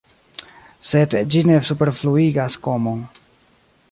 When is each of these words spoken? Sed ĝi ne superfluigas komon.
Sed 0.91 1.13
ĝi 1.35 1.43
ne 1.51 1.59
superfluigas 1.69 2.57
komon. 2.69 3.07